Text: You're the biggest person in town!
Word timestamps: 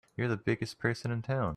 You're 0.17 0.27
the 0.27 0.37
biggest 0.37 0.79
person 0.79 1.11
in 1.11 1.21
town! 1.21 1.49